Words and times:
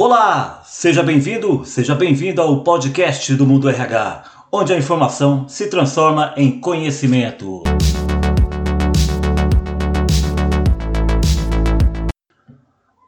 Olá, 0.00 0.62
seja 0.64 1.02
bem-vindo, 1.02 1.64
seja 1.64 1.92
bem-vindo 1.92 2.40
ao 2.40 2.62
podcast 2.62 3.34
do 3.34 3.44
Mundo 3.44 3.68
RH, 3.68 4.46
onde 4.52 4.72
a 4.72 4.78
informação 4.78 5.48
se 5.48 5.66
transforma 5.68 6.32
em 6.36 6.60
conhecimento. 6.60 7.64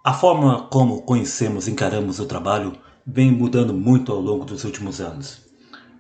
A 0.02 0.12
forma 0.12 0.66
como 0.66 1.02
conhecemos 1.02 1.68
e 1.68 1.70
encaramos 1.70 2.18
o 2.18 2.26
trabalho 2.26 2.72
vem 3.06 3.30
mudando 3.30 3.72
muito 3.72 4.10
ao 4.10 4.20
longo 4.20 4.44
dos 4.44 4.64
últimos 4.64 5.00
anos, 5.00 5.42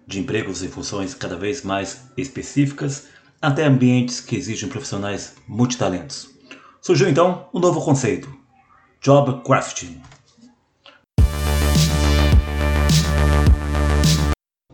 de 0.08 0.18
empregos 0.18 0.60
e 0.64 0.66
funções 0.66 1.14
cada 1.14 1.36
vez 1.36 1.62
mais 1.62 2.10
específicas 2.16 3.06
até 3.40 3.64
ambientes 3.64 4.18
que 4.18 4.34
exigem 4.34 4.68
profissionais 4.68 5.36
multitalentos. 5.46 6.28
Surgiu 6.82 7.08
então 7.08 7.46
um 7.54 7.60
novo 7.60 7.80
conceito, 7.80 8.28
Job 9.00 9.44
Crafting. 9.44 10.02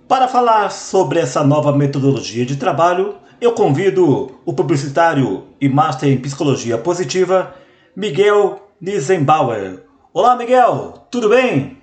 Para 0.09 0.28
falar 0.28 0.70
sobre 0.70 1.19
essa 1.19 1.42
nova 1.42 1.77
metodologia 1.77 2.47
de 2.47 2.56
trabalho, 2.56 3.19
eu 3.41 3.52
convido 3.52 4.41
o 4.45 4.55
publicitário 4.55 5.48
e 5.60 5.69
master 5.69 6.09
em 6.09 6.20
psicologia 6.20 6.78
positiva, 6.78 7.56
Miguel 7.97 8.70
Nisenbauer. 8.80 9.84
Olá, 10.12 10.37
Miguel, 10.37 11.09
tudo 11.11 11.28
bem? 11.28 11.83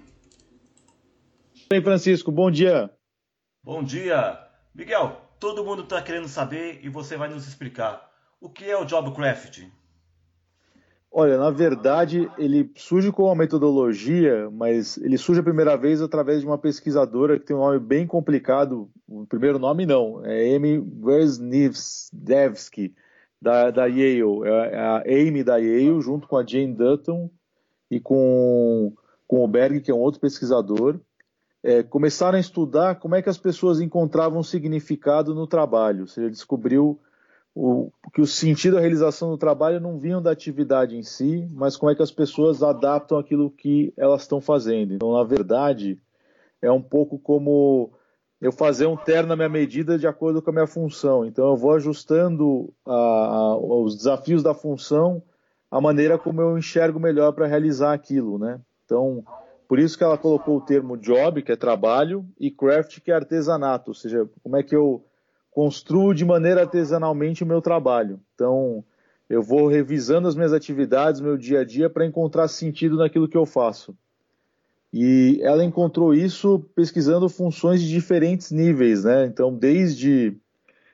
Bem, 1.69 1.83
Francisco, 1.83 2.31
bom 2.31 2.49
dia. 2.49 2.89
Bom 3.61 3.83
dia. 3.83 4.39
Miguel, 4.73 5.17
todo 5.37 5.65
mundo 5.65 5.83
está 5.83 6.01
querendo 6.01 6.29
saber 6.29 6.79
e 6.81 6.87
você 6.87 7.17
vai 7.17 7.27
nos 7.27 7.45
explicar. 7.45 8.09
O 8.39 8.49
que 8.49 8.63
é 8.63 8.77
o 8.77 8.85
Jobcraft? 8.85 9.63
Olha, 11.15 11.37
na 11.37 11.51
verdade, 11.51 12.27
ele 12.39 12.71
surge 12.75 13.11
com 13.11 13.25
uma 13.25 13.35
metodologia, 13.35 14.49
mas 14.49 14.97
ele 14.97 15.15
surge 15.15 15.41
a 15.41 15.43
primeira 15.43 15.77
vez 15.77 16.01
através 16.01 16.41
de 16.41 16.47
uma 16.47 16.57
pesquisadora 16.57 17.37
que 17.37 17.45
tem 17.45 17.55
um 17.55 17.59
nome 17.59 17.77
bem 17.77 18.07
complicado. 18.07 18.89
O 19.07 19.23
primeiro 19.27 19.59
nome 19.59 19.85
não, 19.85 20.25
é 20.25 20.55
Amy 20.55 20.79
Wisniewski, 21.03 22.15
da, 23.39 23.69
da 23.69 23.85
Yale. 23.85 24.23
É 24.43 24.75
a 24.75 25.03
Amy 25.05 25.43
da 25.43 25.57
Yale, 25.57 26.01
junto 26.01 26.27
com 26.27 26.35
a 26.35 26.43
Jane 26.43 26.73
Dutton 26.73 27.29
e 27.91 27.99
com, 27.99 28.91
com 29.27 29.45
o 29.45 29.47
Berg, 29.47 29.81
que 29.81 29.91
é 29.91 29.93
um 29.93 29.99
outro 29.99 30.19
pesquisador. 30.19 30.99
É, 31.61 31.83
começaram 31.83 32.37
a 32.37 32.41
estudar 32.41 32.95
como 32.95 33.13
é 33.13 33.21
que 33.21 33.29
as 33.29 33.37
pessoas 33.37 33.79
encontravam 33.79 34.41
significado 34.41 35.35
no 35.35 35.45
trabalho. 35.45 36.01
Ou 36.01 36.07
seja, 36.07 36.27
descobriu 36.27 36.99
o, 37.55 37.91
que 38.13 38.21
o 38.21 38.27
sentido 38.27 38.75
da 38.75 38.81
realização 38.81 39.29
do 39.29 39.37
trabalho 39.37 39.79
não 39.79 39.99
vinham 39.99 40.21
da 40.21 40.31
atividade 40.31 40.97
em 40.97 41.03
si, 41.03 41.47
mas 41.51 41.77
como 41.77 41.91
é 41.91 41.95
que 41.95 42.01
as 42.01 42.11
pessoas 42.11 42.63
adaptam 42.63 43.17
aquilo 43.17 43.51
que 43.51 43.93
elas 43.95 44.23
estão 44.23 44.41
fazendo. 44.41 44.95
Então, 44.95 45.13
na 45.13 45.23
verdade, 45.23 45.99
é 46.61 46.71
um 46.71 46.81
pouco 46.81 47.19
como 47.19 47.91
eu 48.41 48.51
fazer 48.51 48.87
um 48.87 48.97
terno 48.97 49.29
na 49.29 49.35
minha 49.35 49.49
medida 49.49 49.97
de 49.97 50.07
acordo 50.07 50.41
com 50.41 50.49
a 50.49 50.53
minha 50.53 50.67
função. 50.67 51.25
Então, 51.25 51.49
eu 51.49 51.55
vou 51.55 51.73
ajustando 51.73 52.73
a, 52.85 52.93
a, 52.93 53.57
os 53.57 53.95
desafios 53.95 54.41
da 54.41 54.53
função 54.53 55.21
a 55.73 55.81
maneira 55.81 56.19
como 56.19 56.39
eu 56.39 56.55
enxergo 56.55 56.99
melhor 56.99 57.31
para 57.33 57.47
realizar 57.47 57.93
aquilo, 57.93 58.37
né? 58.37 58.61
Então, 58.85 59.25
por 59.67 59.79
isso 59.79 59.97
que 59.97 60.03
ela 60.03 60.19
colocou 60.19 60.57
o 60.57 60.61
termo 60.61 60.95
job, 60.95 61.41
que 61.41 61.51
é 61.51 61.55
trabalho, 61.55 62.23
e 62.39 62.51
craft, 62.51 62.99
que 62.99 63.11
é 63.11 63.15
artesanato, 63.15 63.89
ou 63.89 63.95
seja, 63.95 64.29
como 64.43 64.55
é 64.55 64.61
que 64.61 64.75
eu 64.75 65.03
construo 65.53 66.13
de 66.13 66.25
maneira 66.25 66.61
artesanalmente 66.61 67.43
o 67.43 67.47
meu 67.47 67.61
trabalho. 67.61 68.19
Então, 68.33 68.83
eu 69.29 69.41
vou 69.41 69.67
revisando 69.67 70.27
as 70.27 70.35
minhas 70.35 70.51
atividades, 70.51 71.21
meu 71.21 71.37
dia 71.37 71.61
a 71.61 71.63
dia, 71.63 71.89
para 71.89 72.05
encontrar 72.05 72.47
sentido 72.47 72.97
naquilo 72.97 73.27
que 73.27 73.37
eu 73.37 73.45
faço. 73.45 73.95
E 74.91 75.39
ela 75.41 75.63
encontrou 75.63 76.13
isso 76.13 76.59
pesquisando 76.75 77.29
funções 77.29 77.81
de 77.81 77.89
diferentes 77.89 78.51
níveis, 78.51 79.03
né? 79.03 79.25
Então, 79.25 79.53
desde 79.53 80.35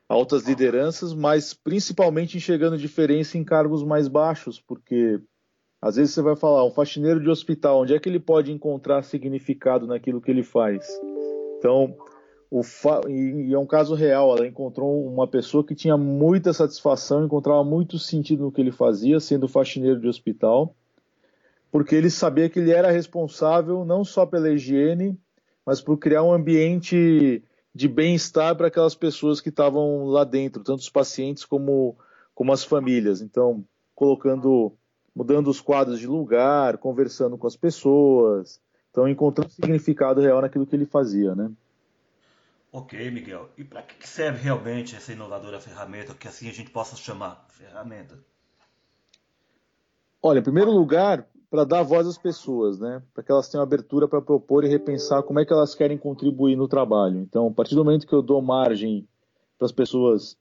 altas 0.07 0.47
lideranças, 0.47 1.13
mas 1.13 1.53
principalmente 1.53 2.37
enxergando 2.37 2.77
diferença 2.77 3.37
em 3.37 3.43
cargos 3.43 3.83
mais 3.83 4.07
baixos, 4.07 4.59
porque 4.59 5.19
às 5.81 5.95
vezes 5.95 6.13
você 6.13 6.21
vai 6.21 6.35
falar, 6.35 6.65
um 6.65 6.71
faxineiro 6.71 7.21
de 7.21 7.29
hospital, 7.29 7.81
onde 7.81 7.93
é 7.93 7.99
que 7.99 8.09
ele 8.09 8.19
pode 8.19 8.51
encontrar 8.51 9.03
significado 9.03 9.87
naquilo 9.87 10.19
que 10.19 10.31
ele 10.31 10.43
faz? 10.43 10.87
Então, 11.57 11.95
Fa... 12.63 13.01
E 13.07 13.53
é 13.53 13.59
um 13.59 13.65
caso 13.65 13.93
real, 13.93 14.35
ela 14.35 14.47
encontrou 14.47 15.05
uma 15.05 15.27
pessoa 15.27 15.63
que 15.63 15.75
tinha 15.75 15.95
muita 15.95 16.51
satisfação, 16.51 17.23
encontrava 17.23 17.63
muito 17.63 17.99
sentido 17.99 18.43
no 18.43 18.51
que 18.51 18.59
ele 18.59 18.71
fazia, 18.71 19.19
sendo 19.19 19.47
faxineiro 19.47 19.99
de 19.99 20.07
hospital, 20.07 20.75
porque 21.71 21.93
ele 21.93 22.09
sabia 22.09 22.49
que 22.49 22.57
ele 22.57 22.71
era 22.71 22.89
responsável 22.89 23.85
não 23.85 24.03
só 24.03 24.25
pela 24.25 24.49
higiene, 24.49 25.15
mas 25.63 25.79
por 25.79 25.97
criar 25.97 26.23
um 26.23 26.33
ambiente 26.33 27.43
de 27.73 27.87
bem-estar 27.87 28.55
para 28.55 28.67
aquelas 28.67 28.95
pessoas 28.95 29.39
que 29.39 29.49
estavam 29.49 30.05
lá 30.05 30.23
dentro, 30.23 30.63
tanto 30.63 30.79
os 30.79 30.89
pacientes 30.89 31.45
como, 31.45 31.95
como 32.33 32.51
as 32.51 32.63
famílias. 32.63 33.21
Então, 33.21 33.63
colocando, 33.93 34.73
mudando 35.15 35.49
os 35.49 35.61
quadros 35.61 35.99
de 35.99 36.07
lugar, 36.07 36.79
conversando 36.79 37.37
com 37.37 37.45
as 37.45 37.55
pessoas, 37.55 38.59
então 38.89 39.07
encontrando 39.07 39.51
significado 39.51 40.19
real 40.19 40.41
naquilo 40.41 40.65
que 40.65 40.75
ele 40.75 40.85
fazia, 40.85 41.35
né? 41.35 41.51
Ok, 42.71 43.09
Miguel. 43.09 43.49
E 43.57 43.63
para 43.63 43.81
que 43.81 44.07
serve 44.07 44.43
realmente 44.43 44.95
essa 44.95 45.11
inovadora 45.11 45.59
ferramenta, 45.59 46.13
que 46.13 46.27
assim 46.27 46.47
a 46.49 46.53
gente 46.53 46.69
possa 46.69 46.95
chamar 46.95 47.47
ferramenta? 47.49 48.19
Olha, 50.21 50.39
em 50.39 50.43
primeiro 50.43 50.69
lugar, 50.69 51.27
para 51.49 51.63
dar 51.63 51.81
voz 51.81 52.05
às 52.05 52.17
pessoas, 52.17 52.79
né? 52.79 53.01
Para 53.13 53.23
que 53.23 53.31
elas 53.31 53.49
tenham 53.49 53.63
abertura 53.63 54.07
para 54.07 54.21
propor 54.21 54.63
e 54.63 54.67
repensar 54.67 55.23
como 55.23 55.39
é 55.39 55.45
que 55.45 55.53
elas 55.53 55.73
querem 55.73 55.97
contribuir 55.97 56.55
no 56.55 56.67
trabalho. 56.67 57.19
Então, 57.19 57.47
a 57.47 57.51
partir 57.51 57.73
do 57.73 57.83
momento 57.83 58.05
que 58.05 58.13
eu 58.13 58.21
dou 58.21 58.41
margem 58.41 59.07
para 59.57 59.65
as 59.65 59.71
pessoas 59.71 60.37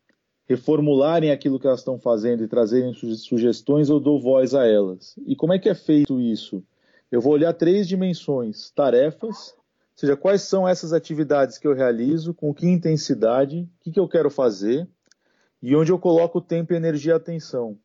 reformularem 0.46 1.30
aquilo 1.30 1.58
que 1.58 1.66
elas 1.66 1.80
estão 1.80 1.98
fazendo 1.98 2.42
e 2.42 2.48
trazerem 2.48 2.92
sugestões, 2.92 3.88
eu 3.88 4.00
dou 4.00 4.20
voz 4.20 4.54
a 4.54 4.66
elas. 4.66 5.14
E 5.26 5.34
como 5.34 5.52
é 5.52 5.58
que 5.58 5.68
é 5.68 5.74
feito 5.74 6.20
isso? 6.20 6.62
Eu 7.10 7.22
vou 7.22 7.32
olhar 7.32 7.54
três 7.54 7.88
dimensões: 7.88 8.70
tarefas, 8.70 9.54
seja, 9.98 10.16
quais 10.16 10.42
são 10.42 10.68
essas 10.68 10.92
atividades 10.92 11.58
que 11.58 11.66
eu 11.66 11.74
realizo, 11.74 12.32
com 12.32 12.54
que 12.54 12.66
intensidade, 12.66 13.62
o 13.62 13.68
que, 13.80 13.90
que 13.90 13.98
eu 13.98 14.08
quero 14.08 14.30
fazer 14.30 14.88
e 15.60 15.74
onde 15.74 15.90
eu 15.90 15.98
coloco 15.98 16.40
tempo, 16.40 16.72
energia 16.72 17.14
e 17.14 17.16
atenção. 17.16 17.76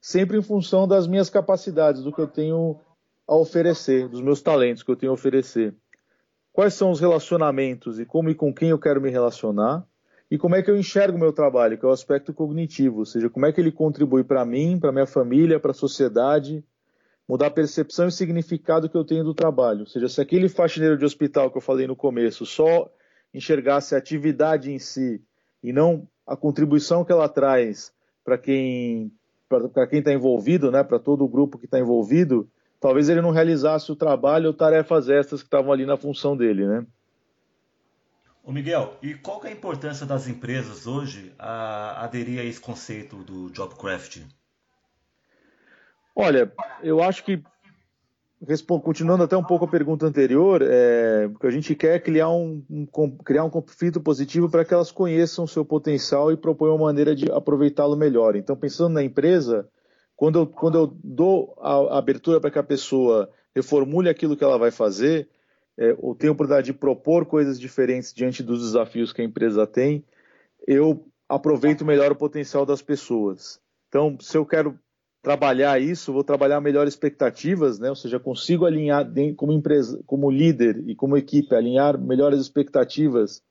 Sempre 0.00 0.38
em 0.38 0.42
função 0.42 0.86
das 0.86 1.08
minhas 1.08 1.28
capacidades, 1.28 2.04
do 2.04 2.12
que 2.12 2.20
eu 2.20 2.28
tenho 2.28 2.78
a 3.26 3.34
oferecer, 3.34 4.08
dos 4.08 4.20
meus 4.20 4.40
talentos 4.40 4.84
que 4.84 4.90
eu 4.92 4.94
tenho 4.94 5.10
a 5.10 5.14
oferecer. 5.14 5.74
Quais 6.52 6.74
são 6.74 6.92
os 6.92 7.00
relacionamentos 7.00 7.98
e 7.98 8.06
como 8.06 8.30
e 8.30 8.34
com 8.34 8.54
quem 8.54 8.68
eu 8.68 8.78
quero 8.78 9.00
me 9.00 9.10
relacionar 9.10 9.84
e 10.30 10.38
como 10.38 10.54
é 10.54 10.62
que 10.62 10.70
eu 10.70 10.78
enxergo 10.78 11.16
o 11.16 11.20
meu 11.20 11.32
trabalho, 11.32 11.76
que 11.76 11.84
é 11.84 11.88
o 11.88 11.92
aspecto 11.92 12.32
cognitivo, 12.32 13.00
ou 13.00 13.04
seja, 13.04 13.28
como 13.28 13.44
é 13.44 13.52
que 13.52 13.60
ele 13.60 13.72
contribui 13.72 14.22
para 14.22 14.44
mim, 14.44 14.78
para 14.78 14.92
minha 14.92 15.06
família, 15.06 15.58
para 15.58 15.72
a 15.72 15.74
sociedade, 15.74 16.64
mudar 17.28 17.46
a 17.46 17.50
percepção 17.50 18.06
e 18.06 18.12
significado 18.12 18.88
que 18.88 18.96
eu 18.96 19.04
tenho 19.04 19.24
do 19.24 19.34
trabalho. 19.34 19.80
Ou 19.80 19.86
seja, 19.86 20.08
se 20.08 20.20
aquele 20.20 20.48
faxineiro 20.48 20.96
de 20.96 21.04
hospital 21.04 21.50
que 21.50 21.58
eu 21.58 21.62
falei 21.62 21.86
no 21.86 21.96
começo 21.96 22.46
só 22.46 22.90
enxergasse 23.34 23.94
a 23.94 23.98
atividade 23.98 24.70
em 24.70 24.78
si 24.78 25.22
e 25.62 25.72
não 25.72 26.08
a 26.26 26.36
contribuição 26.36 27.04
que 27.04 27.12
ela 27.12 27.28
traz 27.28 27.92
para 28.24 28.38
quem 28.38 29.12
para 29.48 29.86
quem 29.86 30.00
está 30.00 30.12
envolvido, 30.12 30.72
né, 30.72 30.82
para 30.82 30.98
todo 30.98 31.24
o 31.24 31.28
grupo 31.28 31.56
que 31.56 31.66
está 31.66 31.78
envolvido, 31.78 32.50
talvez 32.80 33.08
ele 33.08 33.20
não 33.20 33.30
realizasse 33.30 33.92
o 33.92 33.94
trabalho 33.94 34.48
ou 34.48 34.52
tarefas 34.52 35.08
extras 35.08 35.40
que 35.40 35.46
estavam 35.46 35.70
ali 35.70 35.86
na 35.86 35.96
função 35.96 36.36
dele, 36.36 36.66
né? 36.66 36.84
Ô 38.42 38.50
Miguel, 38.50 38.96
e 39.02 39.14
qual 39.14 39.44
é 39.44 39.48
a 39.48 39.52
importância 39.52 40.04
das 40.04 40.26
empresas 40.26 40.86
hoje 40.86 41.32
a 41.38 42.04
aderir 42.04 42.40
a 42.40 42.44
esse 42.44 42.60
conceito 42.60 43.16
do 43.22 43.50
job 43.50 43.74
crafting? 43.76 44.26
Olha, 46.18 46.50
eu 46.82 47.02
acho 47.02 47.22
que 47.22 47.42
continuando 48.82 49.24
até 49.24 49.36
um 49.36 49.44
pouco 49.44 49.66
a 49.66 49.68
pergunta 49.68 50.06
anterior, 50.06 50.62
é, 50.62 51.28
que 51.38 51.46
a 51.46 51.50
gente 51.50 51.74
quer 51.74 52.02
criar 52.02 52.30
um, 52.30 52.64
um, 52.70 52.86
criar 53.18 53.44
um 53.44 53.50
conflito 53.50 54.00
positivo 54.00 54.48
para 54.48 54.64
que 54.64 54.72
elas 54.72 54.90
conheçam 54.90 55.44
o 55.44 55.48
seu 55.48 55.62
potencial 55.62 56.32
e 56.32 56.36
proponham 56.36 56.76
uma 56.76 56.86
maneira 56.86 57.14
de 57.14 57.30
aproveitá-lo 57.30 57.96
melhor. 57.96 58.34
Então, 58.34 58.56
pensando 58.56 58.94
na 58.94 59.02
empresa, 59.02 59.68
quando 60.16 60.38
eu, 60.38 60.46
quando 60.46 60.78
eu 60.78 60.98
dou 61.04 61.54
a, 61.60 61.96
a 61.96 61.98
abertura 61.98 62.40
para 62.40 62.50
que 62.50 62.58
a 62.58 62.62
pessoa 62.62 63.30
reformule 63.54 64.08
aquilo 64.08 64.36
que 64.38 64.44
ela 64.44 64.58
vai 64.58 64.70
fazer, 64.70 65.28
é, 65.76 65.94
ou 65.98 66.14
tenho 66.14 66.32
a 66.32 66.34
oportunidade 66.34 66.66
de 66.66 66.78
propor 66.78 67.26
coisas 67.26 67.60
diferentes 67.60 68.14
diante 68.14 68.42
dos 68.42 68.62
desafios 68.62 69.12
que 69.12 69.20
a 69.20 69.24
empresa 69.24 69.66
tem, 69.66 70.02
eu 70.66 71.06
aproveito 71.28 71.84
melhor 71.84 72.10
o 72.12 72.16
potencial 72.16 72.64
das 72.64 72.80
pessoas. 72.80 73.60
Então, 73.88 74.16
se 74.18 74.36
eu 74.36 74.46
quero 74.46 74.78
trabalhar 75.26 75.82
isso, 75.82 76.12
vou 76.12 76.22
trabalhar 76.22 76.60
melhor 76.60 76.86
expectativas, 76.86 77.80
né? 77.80 77.88
ou 77.88 77.96
seja, 77.96 78.16
consigo 78.16 78.64
alinhar 78.64 79.04
como 79.36 79.52
empresa, 79.52 80.00
como 80.06 80.30
líder 80.30 80.84
e 80.86 80.94
como 80.94 81.16
equipe, 81.16 81.52
alinhar 81.52 81.98
melhores 81.98 82.38
expectativas. 82.38 83.38
O 83.38 83.42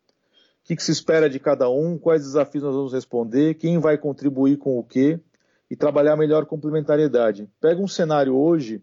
que, 0.63 0.77
que 0.77 0.81
se 0.81 0.93
espera 0.93 1.29
de 1.29 1.37
cada 1.37 1.69
um, 1.69 1.97
quais 1.97 2.23
desafios 2.23 2.63
nós 2.63 2.73
vamos 2.73 2.93
responder, 2.93 3.55
quem 3.55 3.77
vai 3.77 3.97
contribuir 3.97 4.55
com 4.55 4.79
o 4.79 4.83
quê, 4.85 5.19
e 5.69 5.75
trabalhar 5.75 6.15
melhor 6.15 6.45
complementariedade. 6.45 7.49
Pega 7.59 7.81
um 7.81 7.89
cenário 7.89 8.37
hoje 8.37 8.81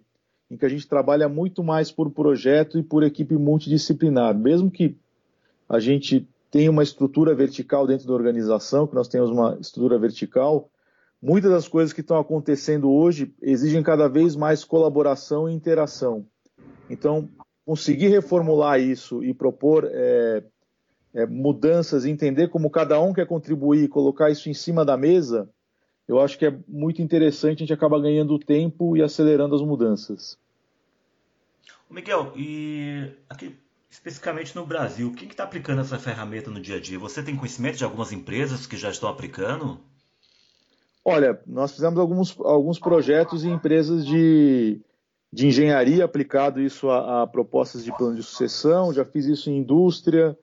em 0.51 0.59
que 0.59 0.67
a 0.67 0.69
gente 0.69 0.87
trabalha 0.87 1.31
muito 1.31 1.65
mais 1.65 1.91
por 1.91 2.11
projeto 2.11 2.79
e 2.79 2.83
por 2.83 3.03
equipe 3.03 3.35
multidisciplinar. 3.37 4.37
Mesmo 4.37 4.71
que 4.71 4.95
a 5.67 5.81
gente 5.81 6.29
tenha 6.51 6.71
uma 6.71 6.83
estrutura 6.83 7.35
vertical 7.35 7.87
dentro 7.87 8.07
da 8.07 8.13
organização, 8.13 8.87
que 8.87 8.95
nós 8.95 9.09
temos 9.09 9.31
uma 9.31 9.57
estrutura 9.59 9.99
vertical, 9.99 10.69
muitas 11.23 11.51
das 11.51 11.69
coisas 11.69 11.93
que 11.93 12.01
estão 12.01 12.19
acontecendo 12.19 12.91
hoje 12.91 13.33
exigem 13.41 13.83
cada 13.83 14.09
vez 14.09 14.35
mais 14.35 14.65
colaboração 14.65 15.49
e 15.49 15.55
interação. 15.55 16.27
Então, 16.91 17.31
conseguir 17.65 18.09
reformular 18.09 18.81
isso 18.81 19.23
e 19.23 19.33
propor 19.33 19.89
é, 19.91 20.43
é, 21.15 21.27
mudanças, 21.27 22.05
entender 22.05 22.49
como 22.49 22.69
cada 22.69 23.01
um 23.01 23.13
quer 23.13 23.27
contribuir, 23.27 23.89
colocar 23.89 24.31
isso 24.31 24.51
em 24.51 24.55
cima 24.55 24.85
da 24.85 24.97
mesa, 24.97 25.49
eu 26.09 26.21
acho 26.21 26.37
que 26.37 26.47
é 26.47 26.59
muito 26.67 27.01
interessante, 27.01 27.59
a 27.59 27.61
gente 27.61 27.73
acaba 27.73 28.01
ganhando 28.01 28.39
tempo 28.39 28.97
e 28.97 29.03
acelerando 29.03 29.55
as 29.55 29.63
mudanças. 29.63 30.37
Miguel, 31.89 32.33
e 32.37 33.13
aqui 33.29 33.55
especificamente 33.89 34.57
no 34.57 34.65
Brasil, 34.65 35.13
quem 35.13 35.29
está 35.29 35.45
aplicando 35.45 35.83
essa 35.83 35.99
ferramenta 35.99 36.51
no 36.51 36.61
dia 36.61 36.77
a 36.77 36.81
dia? 36.81 36.99
Você 36.99 37.23
tem 37.23 37.37
conhecimento 37.37 37.77
de 37.77 37.85
algumas 37.85 38.11
empresas 38.11 38.67
que 38.67 38.77
já 38.77 38.91
estão 38.91 39.09
aplicando? 39.09 39.79
Olha, 41.05 41.41
nós 41.47 41.73
fizemos 41.73 41.99
alguns, 41.99 42.39
alguns 42.41 42.79
projetos 42.79 43.45
em 43.45 43.53
empresas 43.53 44.07
de, 44.07 44.81
de 45.33 45.49
engenharia 45.49 46.05
aplicado 46.05 46.61
isso 46.61 46.89
a, 46.89 47.23
a, 47.23 47.27
propostas 47.27 47.85
de 47.85 47.97
plano 47.97 48.15
de 48.15 48.23
sucessão, 48.23 48.93
já 48.93 49.05
fiz 49.05 49.27
isso 49.27 49.51
em 49.51 49.59
indústria. 49.59 50.39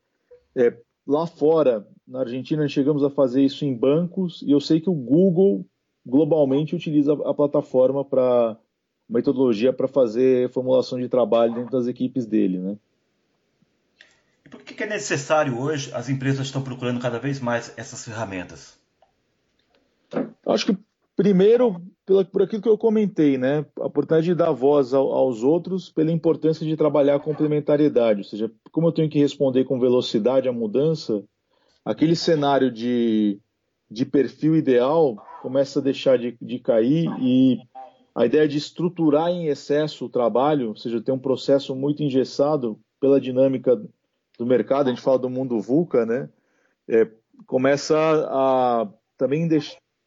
É, 0.55 0.77
lá 1.07 1.25
fora, 1.25 1.87
na 2.05 2.21
Argentina, 2.21 2.67
chegamos 2.67 3.03
a 3.03 3.09
fazer 3.09 3.41
isso 3.41 3.63
em 3.63 3.73
bancos, 3.73 4.41
e 4.41 4.51
eu 4.51 4.59
sei 4.59 4.81
que 4.81 4.89
o 4.89 4.93
Google 4.93 5.65
globalmente 6.05 6.75
utiliza 6.75 7.13
a 7.13 7.33
plataforma 7.33 8.03
para 8.03 8.57
metodologia 9.07 9.71
para 9.71 9.87
fazer 9.87 10.51
formulação 10.51 10.99
de 10.99 11.07
trabalho 11.07 11.55
dentro 11.55 11.71
das 11.71 11.87
equipes 11.87 12.25
dele, 12.25 12.59
né? 12.59 12.77
E 14.45 14.49
por 14.49 14.61
que 14.61 14.83
é 14.83 14.87
necessário 14.87 15.59
hoje 15.59 15.91
as 15.93 16.09
empresas 16.09 16.47
estão 16.47 16.61
procurando 16.61 16.99
cada 16.99 17.19
vez 17.19 17.39
mais 17.39 17.73
essas 17.77 18.03
ferramentas? 18.03 18.78
Acho 20.51 20.67
que 20.67 20.77
primeiro 21.15 21.81
por 22.31 22.41
aquilo 22.41 22.61
que 22.61 22.69
eu 22.69 22.77
comentei, 22.77 23.37
né? 23.37 23.65
A 23.79 23.85
oportunidade 23.85 24.25
de 24.25 24.35
dar 24.35 24.51
voz 24.51 24.93
aos 24.93 25.43
outros 25.43 25.91
pela 25.91 26.11
importância 26.11 26.65
de 26.65 26.75
trabalhar 26.75 27.15
a 27.15 27.19
complementariedade, 27.19 28.19
ou 28.19 28.23
seja, 28.23 28.51
como 28.71 28.87
eu 28.87 28.91
tenho 28.91 29.09
que 29.09 29.19
responder 29.19 29.65
com 29.65 29.79
velocidade 29.79 30.49
à 30.49 30.51
mudança, 30.51 31.23
aquele 31.85 32.15
cenário 32.15 32.71
de, 32.71 33.39
de 33.91 34.05
perfil 34.05 34.55
ideal 34.55 35.17
começa 35.41 35.79
a 35.79 35.83
deixar 35.83 36.17
de, 36.17 36.37
de 36.41 36.59
cair 36.59 37.07
e 37.21 37.59
a 38.15 38.25
ideia 38.25 38.47
de 38.47 38.57
estruturar 38.57 39.29
em 39.29 39.47
excesso 39.47 40.05
o 40.05 40.09
trabalho, 40.09 40.69
ou 40.69 40.75
seja, 40.75 41.01
ter 41.01 41.11
um 41.11 41.19
processo 41.19 41.75
muito 41.75 42.01
engessado 42.01 42.79
pela 42.99 43.21
dinâmica 43.21 43.75
do 44.37 44.45
mercado, 44.45 44.87
a 44.87 44.89
gente 44.89 45.01
fala 45.01 45.19
do 45.19 45.29
mundo 45.29 45.59
VUCA, 45.59 46.05
né? 46.05 46.29
É, 46.87 47.07
começa 47.45 47.95
a 48.29 48.87
também 49.17 49.47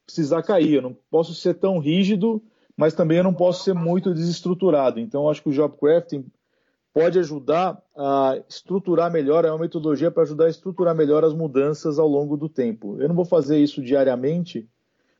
precisar 0.05 0.43
cair. 0.43 0.75
Eu 0.75 0.81
não 0.81 0.97
posso 1.09 1.33
ser 1.33 1.55
tão 1.55 1.79
rígido, 1.79 2.41
mas 2.75 2.93
também 2.93 3.17
eu 3.17 3.23
não 3.23 3.33
posso 3.33 3.63
ser 3.63 3.73
muito 3.73 4.13
desestruturado. 4.13 4.99
Então, 4.99 5.29
acho 5.29 5.41
que 5.41 5.49
o 5.49 5.53
job 5.53 5.75
crafting 5.77 6.25
pode 6.93 7.17
ajudar 7.17 7.81
a 7.97 8.39
estruturar 8.47 9.11
melhor, 9.11 9.45
é 9.45 9.49
uma 9.51 9.59
metodologia 9.59 10.11
para 10.11 10.23
ajudar 10.23 10.45
a 10.45 10.49
estruturar 10.49 10.95
melhor 10.95 11.23
as 11.23 11.33
mudanças 11.33 11.97
ao 11.97 12.07
longo 12.07 12.37
do 12.37 12.47
tempo. 12.47 13.01
Eu 13.01 13.07
não 13.07 13.15
vou 13.15 13.25
fazer 13.25 13.57
isso 13.57 13.81
diariamente, 13.81 14.69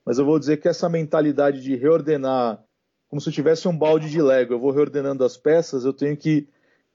mas 0.06 0.20
eu 0.20 0.26
vou 0.26 0.38
dizer 0.38 0.58
que 0.58 0.68
essa 0.68 0.88
mentalidade 0.88 1.62
de 1.62 1.76
reordenar, 1.76 2.64
como 3.10 3.20
se 3.20 3.30
eu 3.30 3.34
tivesse 3.34 3.68
um 3.68 3.76
balde 3.76 4.10
de 4.10 4.22
Lego, 4.22 4.54
eu 4.54 4.60
vou 4.60 4.72
reordenando 4.72 5.24
as 5.24 5.36
peças, 5.36 5.84
eu 5.84 5.94
tenho 5.94 6.16
que 6.16 6.48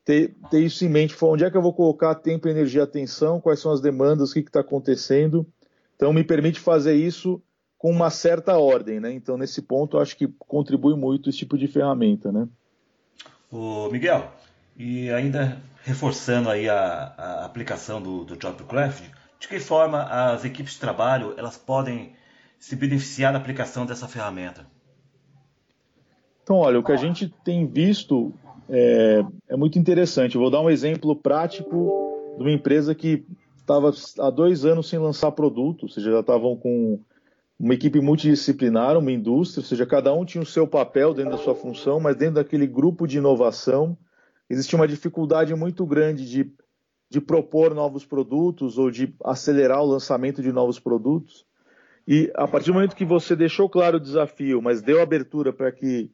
ter, 0.05 0.37
ter 0.49 0.61
isso 0.61 0.85
em 0.85 0.89
mente, 0.89 1.17
onde 1.23 1.45
é 1.45 1.51
que 1.51 1.57
eu 1.57 1.63
vou 1.63 1.75
colocar 1.75 2.15
tempo, 2.15 2.49
energia, 2.49 2.85
atenção, 2.85 3.41
quais 3.41 3.59
são 3.59 3.73
as 3.73 3.81
demandas, 3.81 4.31
o 4.31 4.35
que 4.35 4.41
está 4.41 4.61
acontecendo. 4.61 5.45
Então, 5.97 6.13
me 6.13 6.23
permite 6.23 6.61
fazer 6.61 6.95
isso 6.95 7.43
com 7.79 7.91
uma 7.91 8.11
certa 8.11 8.59
ordem, 8.59 8.99
né? 8.99 9.13
Então, 9.13 9.39
nesse 9.39 9.63
ponto, 9.63 9.97
eu 9.97 10.01
acho 10.01 10.17
que 10.17 10.27
contribui 10.27 10.97
muito 10.97 11.31
esse 11.31 11.39
tipo 11.39 11.57
de 11.57 11.69
ferramenta, 11.69 12.33
né? 12.33 12.49
O 13.51 13.89
Miguel, 13.91 14.31
e 14.77 15.09
ainda 15.11 15.63
reforçando 15.85 16.51
aí 16.51 16.69
a, 16.69 17.15
a 17.17 17.45
aplicação 17.47 18.03
do, 18.03 18.25
do 18.25 18.37
JobCraft, 18.37 19.05
de 19.39 19.49
que 19.49 19.61
forma 19.61 20.03
as 20.03 20.45
equipes 20.45 20.75
de 20.75 20.81
trabalho 20.81 21.35
elas 21.37 21.57
podem 21.57 22.13
se 22.59 22.75
beneficiar 22.75 23.33
da 23.33 23.39
aplicação 23.39 23.87
dessa 23.87 24.09
ferramenta? 24.09 24.67
Então, 26.43 26.57
olha, 26.57 26.79
o 26.79 26.83
que 26.83 26.93
a 26.93 26.97
gente 26.97 27.33
tem 27.45 27.67
visto 27.67 28.35
é, 28.69 29.25
é 29.49 29.57
muito 29.57 29.79
interessante. 29.79 30.35
Eu 30.35 30.41
vou 30.41 30.51
dar 30.51 30.61
um 30.61 30.69
exemplo 30.69 31.15
prático 31.15 32.35
de 32.37 32.43
uma 32.43 32.53
empresa 32.53 32.95
que 32.95 33.25
estava 33.59 33.93
há 34.19 34.31
dois 34.31 34.65
anos 34.65 34.89
sem 34.89 34.99
lançar 34.99 35.31
produto, 35.33 35.85
ou 35.85 35.89
seja, 35.89 36.11
já 36.11 36.21
estavam 36.21 36.57
com 36.57 36.99
uma 37.59 37.75
equipe 37.75 38.01
multidisciplinar, 38.01 38.97
uma 38.97 39.11
indústria, 39.11 39.63
ou 39.63 39.67
seja, 39.67 39.85
cada 39.85 40.15
um 40.15 40.25
tinha 40.25 40.43
o 40.43 40.47
seu 40.47 40.67
papel 40.67 41.13
dentro 41.13 41.33
da 41.33 41.39
sua 41.39 41.55
função, 41.55 41.99
mas 41.99 42.17
dentro 42.17 42.37
daquele 42.37 42.67
grupo 42.67 43.07
de 43.07 43.19
inovação 43.19 43.99
existia 44.49 44.79
uma 44.79 44.87
dificuldade 44.87 45.53
muito 45.55 45.85
grande 45.85 46.25
de, 46.29 46.53
de 47.11 47.21
propor 47.21 47.75
novos 47.75 48.05
produtos 48.05 48.79
ou 48.79 48.91
de 48.91 49.13
acelerar 49.25 49.83
o 49.83 49.87
lançamento 49.87 50.41
de 50.41 50.53
novos 50.53 50.79
produtos. 50.79 51.45
E 52.07 52.31
a 52.35 52.47
partir 52.47 52.69
do 52.69 52.75
momento 52.75 52.97
que 52.97 53.05
você 53.05 53.35
deixou 53.35 53.69
claro 53.69 53.97
o 53.97 54.01
desafio, 54.01 54.63
mas 54.63 54.81
deu 54.81 55.03
abertura 55.03 55.53
para 55.53 55.73
que 55.73 56.11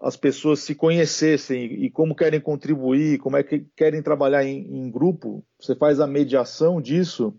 as 0.00 0.14
pessoas 0.14 0.60
se 0.60 0.74
conhecessem 0.74 1.84
e 1.84 1.90
como 1.90 2.14
querem 2.14 2.38
contribuir, 2.38 3.18
como 3.18 3.38
é 3.38 3.42
que 3.42 3.66
querem 3.74 4.02
trabalhar 4.02 4.44
em, 4.44 4.58
em 4.58 4.90
grupo, 4.90 5.42
você 5.58 5.74
faz 5.74 6.00
a 6.00 6.06
mediação 6.06 6.82
disso, 6.82 7.34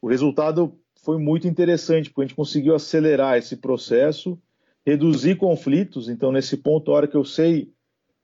o 0.00 0.08
resultado 0.08 0.78
foi 1.06 1.18
muito 1.18 1.46
interessante, 1.46 2.10
porque 2.10 2.22
a 2.22 2.26
gente 2.26 2.34
conseguiu 2.34 2.74
acelerar 2.74 3.38
esse 3.38 3.56
processo, 3.56 4.36
reduzir 4.84 5.36
conflitos. 5.36 6.08
Então, 6.08 6.32
nesse 6.32 6.56
ponto, 6.56 6.90
a 6.90 6.94
hora 6.96 7.06
que 7.06 7.16
eu 7.16 7.24
sei 7.24 7.72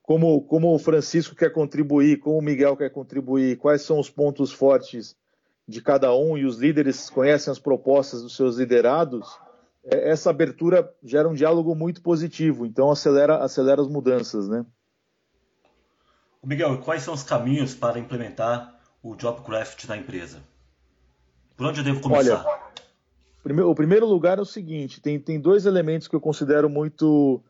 como, 0.03 0.43
como 0.43 0.75
o 0.75 0.79
Francisco 0.81 1.37
quer 1.37 1.53
contribuir, 1.53 2.19
como 2.19 2.39
o 2.39 2.43
Miguel 2.43 2.77
quer 2.77 2.91
contribuir, 2.91 3.57
quais 3.57 3.83
são 3.83 4.01
os 4.01 4.11
pontos 4.11 4.53
fortes 4.53 5.15
de 5.67 5.81
cada 5.81 6.13
um 6.13 6.37
e 6.37 6.45
os 6.45 6.59
líderes 6.59 7.09
conhecem 7.09 7.53
as 7.53 7.61
propostas 7.61 8.21
dos 8.21 8.35
seus 8.35 8.57
liderados, 8.57 9.29
é, 9.85 10.11
essa 10.11 10.31
abertura 10.31 10.93
gera 11.05 11.29
um 11.29 11.35
diálogo 11.35 11.77
muito 11.77 12.03
positivo, 12.03 12.67
então 12.67 12.91
acelera, 12.91 13.37
acelera 13.45 13.81
as 13.81 13.87
mudanças, 13.87 14.49
né? 14.49 14.67
Miguel, 16.43 16.79
quais 16.79 17.05
são 17.05 17.15
os 17.15 17.23
caminhos 17.23 17.77
para 17.77 18.01
implementar 18.01 18.77
o 19.01 19.15
Jobcraft 19.15 19.85
na 19.85 19.97
empresa? 19.97 20.43
Por 21.57 21.67
onde 21.67 21.81
eu 21.81 21.85
devo 21.85 22.01
começar? 22.01 22.45
Olha, 23.45 23.67
o 23.67 23.75
primeiro 23.75 24.07
lugar 24.07 24.39
é 24.39 24.41
o 24.41 24.47
seguinte: 24.47 25.01
tem, 25.01 25.19
tem 25.19 25.41
dois 25.41 25.67
elementos 25.67 26.09
que 26.09 26.17
eu 26.17 26.21
considero 26.21 26.69
muito 26.69 27.43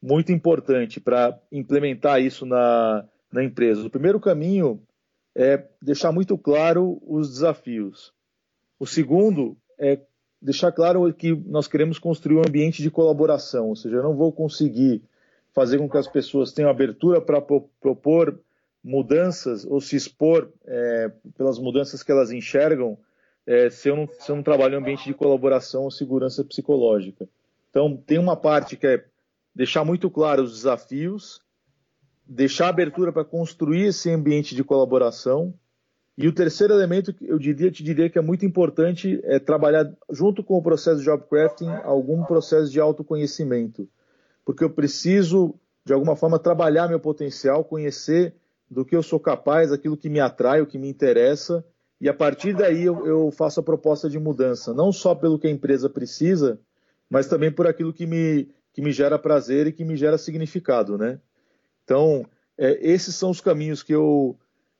muito 0.00 0.32
importante 0.32 0.98
para 0.98 1.38
implementar 1.52 2.20
isso 2.20 2.44
na, 2.44 3.04
na 3.32 3.44
empresa. 3.44 3.86
O 3.86 3.90
primeiro 3.90 4.18
caminho 4.18 4.82
é 5.34 5.64
deixar 5.80 6.10
muito 6.10 6.36
claro 6.36 7.00
os 7.06 7.28
desafios. 7.28 8.12
O 8.80 8.86
segundo 8.86 9.56
é 9.78 10.00
deixar 10.40 10.72
claro 10.72 11.12
que 11.14 11.32
nós 11.46 11.68
queremos 11.68 12.00
construir 12.00 12.36
um 12.36 12.42
ambiente 12.46 12.82
de 12.82 12.90
colaboração, 12.90 13.68
ou 13.68 13.76
seja, 13.76 13.96
eu 13.96 14.02
não 14.02 14.16
vou 14.16 14.32
conseguir 14.32 15.00
fazer 15.52 15.78
com 15.78 15.88
que 15.88 15.98
as 15.98 16.08
pessoas 16.08 16.52
tenham 16.52 16.70
abertura 16.70 17.20
para 17.20 17.40
propor 17.40 18.40
mudanças 18.82 19.64
ou 19.64 19.80
se 19.80 19.94
expor 19.94 20.50
é, 20.66 21.12
pelas 21.36 21.58
mudanças 21.58 22.02
que 22.02 22.10
elas 22.10 22.32
enxergam 22.32 22.98
é, 23.46 23.70
se, 23.70 23.88
eu 23.88 23.96
não, 23.96 24.08
se 24.08 24.30
eu 24.30 24.36
não 24.36 24.42
trabalho 24.42 24.74
em 24.74 24.78
ambiente 24.78 25.04
de 25.04 25.14
colaboração 25.14 25.84
ou 25.84 25.90
segurança 25.90 26.44
psicológica. 26.44 27.28
Então, 27.70 27.96
tem 27.96 28.18
uma 28.18 28.36
parte 28.36 28.76
que 28.76 28.86
é 28.86 29.04
deixar 29.54 29.84
muito 29.84 30.10
claro 30.10 30.42
os 30.42 30.52
desafios, 30.52 31.40
deixar 32.26 32.68
abertura 32.68 33.12
para 33.12 33.24
construir 33.24 33.86
esse 33.86 34.10
ambiente 34.10 34.54
de 34.54 34.62
colaboração. 34.62 35.54
E 36.16 36.28
o 36.28 36.32
terceiro 36.32 36.74
elemento 36.74 37.12
que 37.12 37.26
eu 37.26 37.38
diria, 37.38 37.70
te 37.70 37.82
diria 37.82 38.10
que 38.10 38.18
é 38.18 38.22
muito 38.22 38.44
importante 38.44 39.20
é 39.24 39.38
trabalhar 39.38 39.90
junto 40.10 40.44
com 40.44 40.56
o 40.58 40.62
processo 40.62 40.98
de 40.98 41.04
job 41.04 41.24
crafting 41.28 41.70
algum 41.84 42.22
processo 42.24 42.70
de 42.70 42.78
autoconhecimento, 42.78 43.88
porque 44.44 44.62
eu 44.62 44.70
preciso 44.70 45.54
de 45.84 45.92
alguma 45.92 46.14
forma 46.14 46.38
trabalhar 46.38 46.88
meu 46.88 47.00
potencial, 47.00 47.64
conhecer 47.64 48.34
do 48.70 48.84
que 48.84 48.94
eu 48.94 49.02
sou 49.02 49.18
capaz, 49.18 49.72
aquilo 49.72 49.96
que 49.96 50.08
me 50.08 50.20
atrai, 50.20 50.60
o 50.60 50.66
que 50.66 50.78
me 50.78 50.88
interessa, 50.88 51.64
e 52.02 52.08
a 52.08 52.12
partir 52.12 52.52
daí 52.52 52.82
eu, 52.82 53.06
eu 53.06 53.30
faço 53.30 53.60
a 53.60 53.62
proposta 53.62 54.10
de 54.10 54.18
mudança, 54.18 54.74
não 54.74 54.90
só 54.90 55.14
pelo 55.14 55.38
que 55.38 55.46
a 55.46 55.50
empresa 55.50 55.88
precisa, 55.88 56.58
mas 57.08 57.28
também 57.28 57.52
por 57.52 57.64
aquilo 57.64 57.92
que 57.92 58.04
me 58.06 58.48
que 58.72 58.82
me 58.82 58.90
gera 58.90 59.18
prazer 59.18 59.66
e 59.68 59.72
que 59.72 59.84
me 59.84 59.96
gera 59.96 60.18
significado, 60.18 60.98
né? 60.98 61.20
Então, 61.84 62.26
é, 62.58 62.78
esses 62.80 63.14
são 63.14 63.30
os 63.30 63.40
caminhos 63.40 63.82
que 63.82 63.94
eu, 63.94 64.36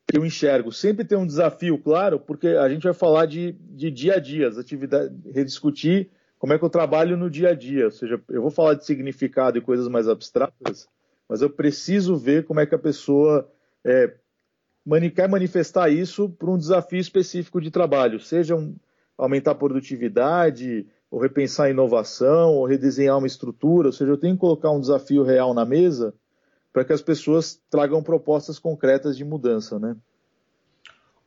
que 0.07 0.17
eu 0.17 0.25
enxergo. 0.25 0.73
Sempre 0.73 1.05
tem 1.05 1.17
um 1.17 1.27
desafio, 1.27 1.79
claro, 1.79 2.19
porque 2.19 2.49
a 2.49 2.69
gente 2.69 2.85
vai 2.85 2.95
falar 2.95 3.27
de, 3.27 3.53
de 3.53 3.91
dia 3.91 4.15
a 4.15 4.19
dia, 4.19 4.49
as 4.49 4.57
atividades, 4.57 5.15
rediscutir 5.33 6.11
como 6.39 6.55
é 6.55 6.59
que 6.59 6.65
eu 6.65 6.71
trabalho 6.71 7.19
no 7.19 7.31
dia 7.31 7.51
a 7.51 7.55
dia. 7.55 7.85
Ou 7.85 7.91
seja, 7.91 8.21
eu 8.31 8.41
vou 8.41 8.51
falar 8.51 8.75
de 8.75 8.87
significado 8.87 9.59
e 9.59 9.61
coisas 9.61 9.87
mais 9.89 10.09
abstratas, 10.09 10.89
mas 11.29 11.43
eu 11.43 11.51
preciso 11.51 12.17
ver 12.17 12.47
como 12.47 12.61
é 12.61 12.67
que 12.67 12.75
a 12.75 12.79
pessoa 12.79 13.47
é, 13.85 14.15
quer 15.15 15.29
manifestar 15.29 15.89
isso 15.89 16.29
para 16.29 16.51
um 16.51 16.59
desafio 16.59 16.99
específico 16.99 17.61
de 17.61 17.71
trabalho, 17.71 18.19
seja 18.21 18.57
um, 18.57 18.75
aumentar 19.17 19.53
a 19.53 19.57
produtividade, 19.57 20.87
ou 21.11 21.21
repensar 21.21 21.67
a 21.67 21.71
inovação, 21.71 22.55
ou 22.55 22.67
redesenhar 22.67 23.19
uma 23.19 23.27
estrutura, 23.27 23.89
ou 23.89 23.93
seja, 23.93 24.11
eu 24.11 24.17
tenho 24.17 24.35
que 24.35 24.41
colocar 24.41 24.71
um 24.71 24.81
desafio 24.81 25.23
real 25.23 25.55
na 25.55 25.65
mesa 25.65 26.15
para 26.73 26.85
que 26.85 26.93
as 26.93 27.03
pessoas 27.03 27.61
tragam 27.71 28.03
propostas 28.03 28.59
concretas 28.59 29.17
de 29.17 29.25
mudança, 29.25 29.79
né? 29.79 29.95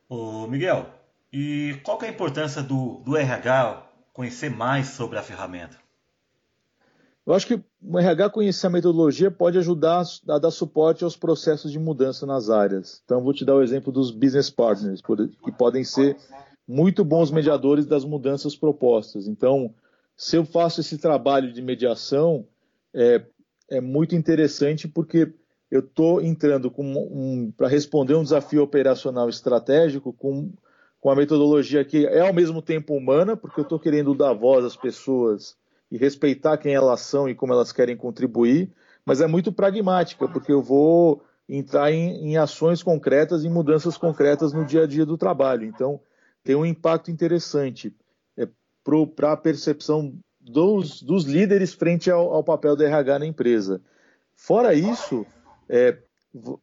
Ô 0.09 0.47
Miguel, 0.47 0.87
e 1.31 1.79
qual 1.83 2.01
é 2.01 2.07
a 2.07 2.09
importância 2.09 2.63
do, 2.63 2.99
do 3.05 3.15
RH 3.15 3.83
conhecer 4.11 4.49
mais 4.49 4.87
sobre 4.87 5.17
a 5.17 5.21
ferramenta? 5.21 5.84
Eu 7.25 7.33
acho 7.33 7.47
que 7.47 7.59
o 7.81 7.97
RH 7.97 8.29
conhecer 8.29 8.67
a 8.67 8.69
metodologia 8.69 9.31
pode 9.31 9.57
ajudar 9.57 10.03
a 10.29 10.37
dar 10.37 10.51
suporte 10.51 11.03
aos 11.03 11.17
processos 11.17 11.71
de 11.71 11.79
mudança 11.79 12.25
nas 12.25 12.51
áreas. 12.51 13.01
Então, 13.03 13.23
vou 13.23 13.33
te 13.33 13.43
dar 13.43 13.55
o 13.55 13.63
exemplo 13.63 13.91
dos 13.91 14.11
business 14.11 14.49
partners, 14.49 15.01
que 15.43 15.51
podem 15.51 15.83
ser 15.83 16.17
muito 16.67 17.03
bons 17.03 17.31
mediadores 17.31 17.87
das 17.87 18.05
mudanças 18.05 18.55
propostas. 18.55 19.27
Então, 19.27 19.73
se 20.15 20.35
eu 20.35 20.45
faço 20.45 20.81
esse 20.81 20.99
trabalho 20.99 21.51
de 21.51 21.63
mediação, 21.63 22.45
é, 22.93 23.23
é 23.69 23.81
muito 23.81 24.15
interessante 24.15 24.87
porque 24.87 25.33
eu 25.71 25.79
estou 25.79 26.21
entrando 26.21 26.71
um, 26.77 27.51
para 27.51 27.67
responder 27.67 28.13
um 28.13 28.23
desafio 28.23 28.61
operacional 28.61 29.27
estratégico 29.29 30.13
com, 30.13 30.51
com 31.01 31.09
a 31.09 31.15
metodologia 31.15 31.83
que 31.83 32.05
é 32.05 32.21
ao 32.21 32.33
mesmo 32.33 32.61
tempo 32.61 32.95
humana, 32.95 33.35
porque 33.35 33.59
eu 33.59 33.63
estou 33.63 33.79
querendo 33.79 34.13
dar 34.13 34.33
voz 34.33 34.63
às 34.63 34.75
pessoas 34.75 35.57
e 35.91 35.97
respeitar 35.97 36.57
quem 36.57 36.73
elas 36.73 37.01
são 37.01 37.29
e 37.29 37.35
como 37.35 37.53
elas 37.53 37.71
querem 37.71 37.95
contribuir, 37.95 38.71
mas 39.05 39.21
é 39.21 39.27
muito 39.27 39.51
pragmática, 39.51 40.27
porque 40.27 40.51
eu 40.51 40.61
vou 40.61 41.23
entrar 41.47 41.91
em, 41.91 42.31
em 42.31 42.37
ações 42.37 42.81
concretas 42.81 43.43
e 43.43 43.49
mudanças 43.49 43.97
concretas 43.97 44.51
no 44.51 44.65
dia 44.65 44.83
a 44.83 44.87
dia 44.87 45.05
do 45.05 45.17
trabalho. 45.17 45.65
Então, 45.65 45.99
tem 46.43 46.55
um 46.55 46.65
impacto 46.65 47.11
interessante 47.11 47.95
é, 48.37 48.47
para 49.15 49.33
a 49.33 49.37
percepção 49.37 50.17
dos, 50.39 51.01
dos, 51.01 51.25
líderes 51.25 51.73
frente 51.73 52.09
ao, 52.09 52.33
ao, 52.33 52.43
papel 52.43 52.75
do 52.75 52.83
RH 52.83 53.19
na 53.19 53.25
empresa. 53.25 53.81
Fora 54.35 54.73
isso, 54.73 55.25
é, 55.69 55.97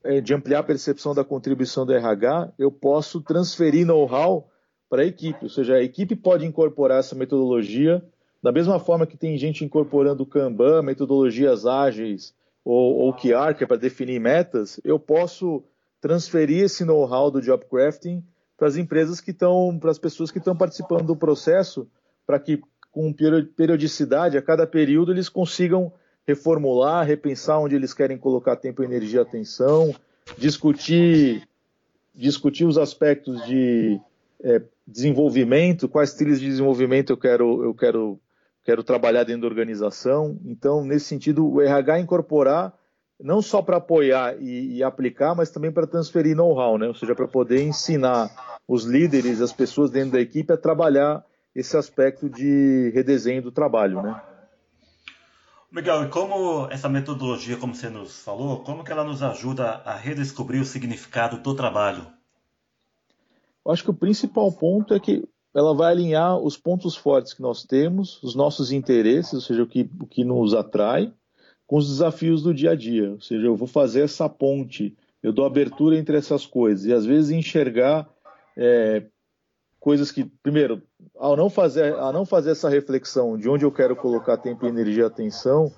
é, 0.05 0.21
de 0.21 0.35
ampliar 0.35 0.61
a 0.61 0.65
percepção 0.65 1.15
da 1.15 1.25
contribuição 1.25 1.87
do 1.87 1.93
RH, 1.93 2.53
eu 2.59 2.71
posso 2.71 3.21
transferir 3.21 3.87
know-how 3.87 4.49
para 4.89 5.03
a 5.03 5.07
equipe, 5.07 5.45
ou 5.45 5.49
seja, 5.49 5.77
a 5.77 5.83
equipe 5.83 6.15
pode 6.15 6.45
incorporar 6.45 6.99
essa 6.99 7.15
metodologia 7.15 8.05
da 8.43 8.51
mesma 8.51 8.79
forma 8.81 9.07
que 9.07 9.17
tem 9.17 9.39
gente 9.39 9.65
incorporando 9.65 10.27
Kanban, 10.27 10.83
metodologias 10.83 11.65
ágeis 11.65 12.35
ou, 12.65 12.97
ou 12.97 13.15
QR, 13.15 13.55
que 13.55 13.63
é 13.63 13.67
para 13.67 13.77
definir 13.77 14.21
metas, 14.21 14.81
eu 14.83 14.99
posso 14.99 15.63
transferir 16.01 16.65
esse 16.65 16.85
know-how 16.85 17.31
do 17.31 17.41
job 17.41 17.65
crafting 17.67 18.25
para 18.57 18.67
as 18.67 18.77
empresas 18.77 19.21
que 19.21 19.31
estão, 19.31 19.79
para 19.79 19.91
as 19.91 19.99
pessoas 19.99 20.31
que 20.31 20.39
estão 20.39 20.57
participando 20.57 21.07
do 21.07 21.17
processo, 21.17 21.89
para 22.27 22.39
que 22.41 22.61
com 22.91 23.13
periodicidade, 23.13 24.37
a 24.37 24.43
cada 24.43 24.67
período, 24.67 25.13
eles 25.13 25.29
consigam 25.29 25.93
reformular, 26.27 27.07
repensar 27.07 27.59
onde 27.59 27.75
eles 27.75 27.95
querem 27.95 28.19
colocar 28.19 28.57
tempo, 28.57 28.83
energia 28.83 29.21
e 29.21 29.23
atenção, 29.23 29.95
discutir, 30.37 31.49
discutir 32.15 32.65
os 32.65 32.77
aspectos 32.77 33.45
de 33.47 33.99
é, 34.43 34.61
desenvolvimento, 34.87 35.89
quais 35.89 36.15
trilhas 36.15 36.39
de 36.39 36.47
desenvolvimento 36.47 37.11
eu 37.11 37.17
quero, 37.17 37.65
eu 37.65 37.75
quero 37.75 38.21
quero 38.65 38.83
trabalhar 38.83 39.25
dentro 39.25 39.43
da 39.43 39.49
organização. 39.49 40.39
Então, 40.45 40.85
nesse 40.85 41.07
sentido, 41.07 41.47
o 41.47 41.61
RH 41.61 42.01
incorporar 42.01 42.73
não 43.23 43.41
só 43.41 43.63
para 43.63 43.77
apoiar 43.77 44.37
e, 44.41 44.77
e, 44.77 44.83
aplicar, 44.83 45.35
mas 45.35 45.51
também 45.51 45.71
para 45.71 45.87
transferir 45.87 46.37
know-how, 46.37 46.77
né? 46.77 46.89
ou 46.89 46.95
seja, 46.95 47.15
para 47.15 47.29
poder 47.29 47.63
ensinar 47.63 48.59
os 48.67 48.85
líderes, 48.85 49.41
as 49.41 49.53
pessoas 49.53 49.91
dentro 49.91 50.13
da 50.13 50.21
equipe 50.21 50.53
a 50.53 50.57
trabalhar 50.57 51.25
esse 51.55 51.77
aspecto 51.77 52.29
de 52.29 52.91
redesenho 52.95 53.43
do 53.43 53.53
trabalho. 53.53 54.03
Né? 54.03 54.21
Miguel, 55.71 56.05
e 56.05 56.09
como 56.09 56.69
essa 56.71 56.89
metodologia, 56.89 57.57
como 57.57 57.75
você 57.75 57.89
nos 57.89 58.23
falou, 58.23 58.63
como 58.65 58.83
que 58.83 58.91
ela 58.91 59.05
nos 59.05 59.23
ajuda 59.23 59.83
a 59.85 59.95
redescobrir 59.95 60.61
o 60.61 60.67
significado 60.67 61.39
do 61.39 61.55
trabalho? 61.55 62.07
Eu 63.65 63.71
acho 63.71 63.85
que 63.85 63.91
o 63.91 63.95
principal 63.95 64.51
ponto 64.51 64.93
é 64.93 65.01
que 65.01 65.25
ela 65.55 65.75
vai 65.75 65.93
alinhar 65.93 66.39
os 66.39 66.57
pontos 66.57 66.97
fortes 66.97 67.35
que 67.35 67.43
nós 67.43 67.65
temos, 67.65 68.23
os 68.23 68.35
nossos 68.35 68.73
interesses, 68.73 69.35
ou 69.35 69.41
seja, 69.41 69.63
o 69.63 69.67
que, 69.67 69.91
o 70.01 70.07
que 70.07 70.25
nos 70.25 70.55
atrai, 70.55 71.13
com 71.67 71.77
os 71.77 71.89
desafios 71.89 72.43
do 72.43 72.55
dia 72.55 72.71
a 72.71 72.75
dia. 72.75 73.13
Ou 73.13 73.21
seja, 73.21 73.47
eu 73.47 73.57
vou 73.57 73.69
fazer 73.69 74.03
essa 74.03 74.29
ponte, 74.29 74.97
eu 75.23 75.33
dou 75.33 75.45
abertura 75.45 75.97
entre 75.97 76.17
essas 76.17 76.47
coisas. 76.47 76.87
E 76.87 76.93
às 76.93 77.05
vezes 77.05 77.31
enxergar 77.31 78.09
é, 78.57 79.05
coisas 79.79 80.11
que, 80.11 80.25
primeiro, 80.25 80.83
ao 81.17 81.37
não, 81.37 81.51
fazer, 81.51 81.95
ao 81.95 82.13
não 82.13 82.25
fazer 82.25 82.53
essa 82.53 82.69
reflexão 82.69 83.37
de 83.37 83.49
onde 83.49 83.65
eu 83.65 83.73
quero 83.73 83.95
colocar 83.95 84.39
tempo, 84.39 84.67
energia 84.67 85.03
e 85.03 85.07
atenção, 85.07 85.73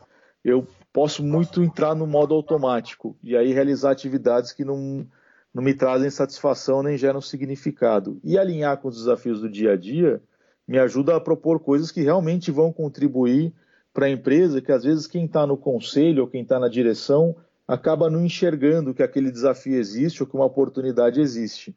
eu 0.44 0.66
posso 0.92 1.24
muito 1.24 1.62
entrar 1.62 1.94
no 1.94 2.06
modo 2.06 2.34
automático 2.34 3.16
e 3.22 3.36
aí 3.36 3.52
realizar 3.52 3.90
atividades 3.90 4.52
que 4.52 4.64
não 4.64 5.06
não 5.54 5.62
me 5.62 5.72
trazem 5.72 6.10
satisfação 6.10 6.82
nem 6.82 6.98
geram 6.98 7.20
significado. 7.20 8.18
E 8.24 8.36
alinhar 8.36 8.78
com 8.78 8.88
os 8.88 8.96
desafios 8.96 9.40
do 9.40 9.48
dia 9.48 9.72
a 9.72 9.76
dia 9.76 10.20
me 10.66 10.78
ajuda 10.78 11.14
a 11.14 11.20
propor 11.20 11.60
coisas 11.60 11.92
que 11.92 12.02
realmente 12.02 12.50
vão 12.50 12.72
contribuir 12.72 13.54
para 13.92 14.06
a 14.06 14.10
empresa, 14.10 14.60
que 14.60 14.72
às 14.72 14.82
vezes 14.82 15.06
quem 15.06 15.26
está 15.26 15.46
no 15.46 15.56
conselho 15.56 16.22
ou 16.22 16.28
quem 16.28 16.42
está 16.42 16.58
na 16.58 16.68
direção 16.68 17.36
acaba 17.68 18.10
não 18.10 18.24
enxergando 18.24 18.92
que 18.92 19.02
aquele 19.02 19.30
desafio 19.30 19.78
existe 19.78 20.22
ou 20.22 20.28
que 20.28 20.34
uma 20.34 20.44
oportunidade 20.44 21.20
existe. 21.20 21.74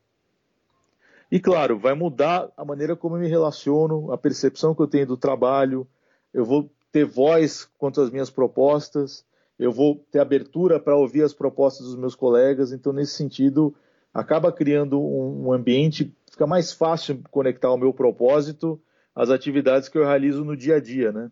E 1.31 1.39
claro, 1.39 1.77
vai 1.77 1.93
mudar 1.93 2.49
a 2.57 2.65
maneira 2.65 2.95
como 2.95 3.15
eu 3.15 3.19
me 3.19 3.27
relaciono, 3.27 4.11
a 4.11 4.17
percepção 4.17 4.73
que 4.73 4.81
eu 4.81 4.87
tenho 4.87 5.05
do 5.05 5.17
trabalho, 5.17 5.87
eu 6.33 6.43
vou 6.43 6.71
ter 6.91 7.05
voz 7.05 7.69
quanto 7.77 8.01
às 8.01 8.09
minhas 8.09 8.29
propostas, 8.29 9.25
eu 9.59 9.71
vou 9.71 10.05
ter 10.11 10.19
abertura 10.19 10.79
para 10.79 10.95
ouvir 10.95 11.23
as 11.23 11.33
propostas 11.33 11.87
dos 11.87 11.95
meus 11.95 12.15
colegas, 12.15 12.71
então 12.71 12.93
nesse 12.93 13.13
sentido 13.13 13.75
acaba 14.13 14.51
criando 14.51 15.01
um, 15.01 15.47
um 15.47 15.53
ambiente, 15.53 16.15
fica 16.31 16.45
mais 16.45 16.71
fácil 16.71 17.21
conectar 17.31 17.71
o 17.71 17.77
meu 17.77 17.93
propósito 17.93 18.81
às 19.15 19.29
atividades 19.29 19.89
que 19.89 19.97
eu 19.97 20.05
realizo 20.05 20.43
no 20.43 20.55
dia 20.55 20.75
a 20.75 20.79
dia, 20.79 21.11
né? 21.11 21.31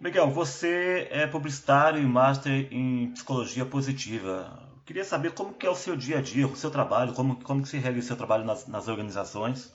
Miguel, 0.00 0.30
você 0.30 1.08
é 1.10 1.26
publicitário 1.26 2.02
e 2.02 2.04
master 2.04 2.68
em 2.70 3.10
psicologia 3.12 3.64
positiva. 3.64 4.68
Eu 4.76 4.82
queria 4.84 5.04
saber 5.04 5.32
como 5.32 5.54
que 5.54 5.66
é 5.66 5.70
o 5.70 5.74
seu 5.74 5.96
dia 5.96 6.18
a 6.18 6.20
dia, 6.20 6.46
o 6.46 6.56
seu 6.56 6.70
trabalho, 6.70 7.14
como, 7.14 7.42
como 7.42 7.62
que 7.62 7.68
você 7.68 7.78
realiza 7.78 8.04
o 8.04 8.08
seu 8.08 8.16
trabalho 8.16 8.44
nas, 8.44 8.66
nas 8.66 8.86
organizações? 8.86 9.74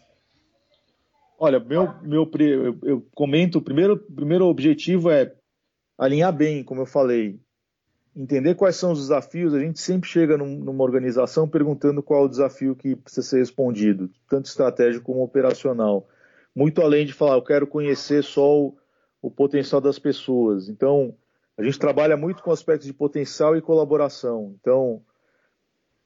Olha, 1.39 1.59
meu, 1.59 1.95
meu, 2.03 2.29
eu, 2.39 2.77
eu 2.83 3.07
comento, 3.15 3.57
o 3.57 3.61
primeiro, 3.61 3.97
primeiro 3.97 4.45
objetivo 4.45 5.09
é 5.09 5.33
alinhar 5.99 6.31
bem, 6.31 6.63
como 6.63 6.81
eu 6.81 6.85
falei, 6.85 7.37
entender 8.15 8.55
quais 8.55 8.77
são 8.77 8.93
os 8.93 8.99
desafios. 8.99 9.53
A 9.53 9.59
gente 9.59 9.79
sempre 9.81 10.09
chega 10.09 10.37
num, 10.37 10.57
numa 10.57 10.83
organização 10.83 11.47
perguntando 11.47 12.01
qual 12.01 12.23
é 12.23 12.25
o 12.25 12.29
desafio 12.29 12.75
que 12.75 12.95
precisa 12.95 13.27
ser 13.27 13.39
respondido, 13.39 14.09
tanto 14.29 14.45
estratégico 14.45 15.05
como 15.05 15.23
operacional. 15.23 16.07
Muito 16.55 16.81
além 16.81 17.05
de 17.05 17.13
falar, 17.13 17.35
eu 17.35 17.43
quero 17.43 17.67
conhecer 17.67 18.23
só 18.23 18.57
o, 18.57 18.77
o 19.21 19.29
potencial 19.29 19.81
das 19.81 19.99
pessoas. 19.99 20.69
Então, 20.69 21.13
a 21.57 21.63
gente 21.63 21.77
trabalha 21.77 22.15
muito 22.15 22.41
com 22.41 22.51
aspectos 22.51 22.87
de 22.87 22.93
potencial 22.93 23.55
e 23.55 23.61
colaboração. 23.61 24.55
Então, 24.59 25.01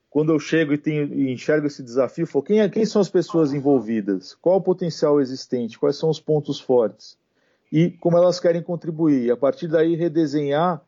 quando 0.09 0.31
eu 0.31 0.39
chego 0.39 0.73
e, 0.73 0.77
tenho, 0.77 1.13
e 1.13 1.31
enxergo 1.31 1.67
esse 1.67 1.83
desafio, 1.83 2.27
falo, 2.27 2.43
quem, 2.43 2.61
é, 2.61 2.67
quem 2.67 2.85
são 2.85 3.01
as 3.01 3.09
pessoas 3.09 3.53
envolvidas? 3.53 4.35
Qual 4.35 4.57
o 4.57 4.61
potencial 4.61 5.21
existente? 5.21 5.77
Quais 5.79 5.97
são 5.97 6.09
os 6.09 6.19
pontos 6.19 6.59
fortes? 6.59 7.17
E 7.73 7.89
como 7.89 8.15
elas 8.15 8.39
querem 8.39 8.61
contribuir. 8.61 9.25
E 9.25 9.31
a 9.31 9.35
partir 9.35 9.67
daí, 9.67 9.95
redesenhar 9.95 10.79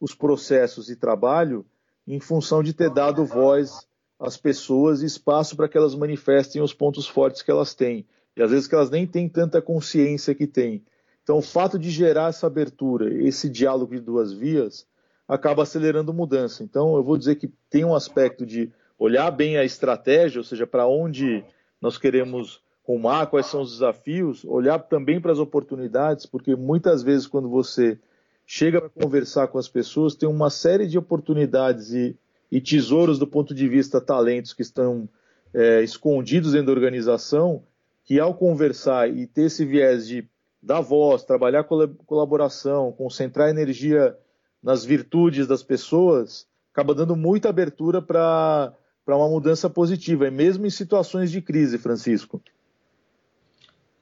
os 0.00 0.12
processos 0.12 0.86
de 0.86 0.96
trabalho 0.96 1.64
em 2.04 2.18
função 2.18 2.64
de 2.64 2.74
ter 2.74 2.90
dado 2.90 3.24
voz 3.24 3.86
às 4.18 4.36
pessoas 4.36 5.02
e 5.02 5.06
espaço 5.06 5.56
para 5.56 5.68
que 5.68 5.78
elas 5.78 5.94
manifestem 5.94 6.60
os 6.60 6.74
pontos 6.74 7.06
fortes 7.06 7.42
que 7.42 7.50
elas 7.50 7.76
têm. 7.76 8.04
E 8.36 8.42
às 8.42 8.50
vezes 8.50 8.66
que 8.66 8.74
elas 8.74 8.90
nem 8.90 9.06
têm 9.06 9.28
tanta 9.28 9.62
consciência 9.62 10.34
que 10.34 10.48
têm. 10.48 10.84
Então, 11.22 11.38
o 11.38 11.42
fato 11.42 11.78
de 11.78 11.90
gerar 11.90 12.30
essa 12.30 12.48
abertura, 12.48 13.14
esse 13.22 13.48
diálogo 13.48 13.94
de 13.94 14.00
duas 14.00 14.32
vias, 14.32 14.84
acaba 15.28 15.62
acelerando 15.62 16.12
mudança. 16.12 16.64
Então, 16.64 16.96
eu 16.96 17.04
vou 17.04 17.16
dizer 17.16 17.36
que 17.36 17.52
tem 17.70 17.84
um 17.84 17.94
aspecto 17.94 18.44
de 18.44 18.72
olhar 18.98 19.30
bem 19.30 19.56
a 19.58 19.64
estratégia, 19.64 20.40
ou 20.40 20.44
seja, 20.44 20.66
para 20.66 20.88
onde 20.88 21.44
nós 21.80 21.98
queremos 21.98 22.60
rumar, 22.82 23.28
quais 23.28 23.46
são 23.46 23.62
os 23.62 23.72
desafios, 23.72 24.44
olhar 24.44 24.78
também 24.78 25.20
para 25.20 25.32
as 25.32 25.38
oportunidades, 25.38 26.26
porque 26.26 26.56
muitas 26.56 27.02
vezes 27.02 27.26
quando 27.26 27.48
você 27.48 27.98
chega 28.44 28.80
para 28.80 28.90
conversar 28.90 29.48
com 29.48 29.58
as 29.58 29.68
pessoas, 29.68 30.14
tem 30.14 30.28
uma 30.28 30.50
série 30.50 30.86
de 30.86 30.98
oportunidades 30.98 31.92
e, 31.92 32.16
e 32.50 32.60
tesouros 32.60 33.18
do 33.18 33.26
ponto 33.26 33.54
de 33.54 33.68
vista 33.68 34.00
talentos 34.00 34.52
que 34.52 34.62
estão 34.62 35.08
é, 35.54 35.82
escondidos 35.82 36.52
dentro 36.52 36.66
da 36.66 36.72
organização, 36.72 37.62
que 38.04 38.18
ao 38.18 38.34
conversar 38.34 39.08
e 39.08 39.26
ter 39.26 39.42
esse 39.42 39.64
viés 39.64 40.06
de 40.06 40.28
dar 40.60 40.80
voz, 40.80 41.24
trabalhar 41.24 41.64
colaboração, 41.64 42.92
concentrar 42.92 43.48
energia 43.48 44.16
nas 44.62 44.84
virtudes 44.84 45.46
das 45.46 45.62
pessoas, 45.62 46.46
acaba 46.72 46.94
dando 46.94 47.16
muita 47.16 47.48
abertura 47.48 48.00
para 48.00 48.74
uma 49.06 49.28
mudança 49.28 49.68
positiva, 49.68 50.26
e 50.26 50.30
mesmo 50.30 50.64
em 50.64 50.70
situações 50.70 51.30
de 51.30 51.40
crise, 51.42 51.78
Francisco. 51.78 52.40